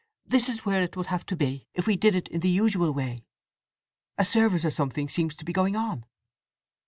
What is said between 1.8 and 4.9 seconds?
we did it in the usual way? A service or